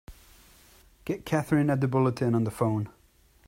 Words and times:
Get 1.05 1.27
Katherine 1.27 1.69
at 1.69 1.79
the 1.79 1.87
Bulletin 1.87 2.33
on 2.33 2.43
the 2.43 2.49
phone! 2.49 2.89